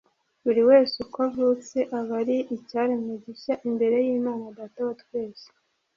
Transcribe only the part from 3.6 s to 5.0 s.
imbere y'Imana Data wa